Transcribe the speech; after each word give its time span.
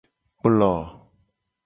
Kplo. 0.39 0.73